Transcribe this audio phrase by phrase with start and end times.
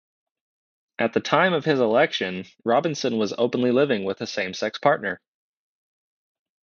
[0.97, 5.21] At the time of his election, Robinson was openly living with a same-sex partner.